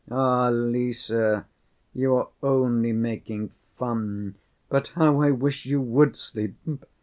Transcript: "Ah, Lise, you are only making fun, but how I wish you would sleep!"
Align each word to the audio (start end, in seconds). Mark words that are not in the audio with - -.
"Ah, 0.09 0.49
Lise, 0.51 1.43
you 1.93 2.15
are 2.15 2.29
only 2.41 2.91
making 2.91 3.51
fun, 3.77 4.33
but 4.67 4.87
how 4.95 5.21
I 5.21 5.29
wish 5.29 5.67
you 5.67 5.79
would 5.79 6.17
sleep!" 6.17 6.55